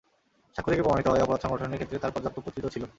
সাক্ষ্য 0.55 0.71
থেকে 0.73 0.83
প্রমাণিত 0.85 1.07
হয়, 1.11 1.23
অপরাধ 1.25 1.41
সংঘটনের 1.43 1.79
ক্ষেত্রে 1.79 2.01
তাঁর 2.03 2.13
পর্যাপ্ত 2.15 2.37
কর্তৃত্ব 2.43 2.69
ছিল। 2.75 2.83